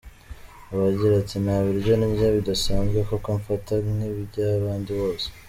[0.89, 5.27] agira ati "nta biryo ndya bidasanzwe kuko mfata nk'iby'abandi bose.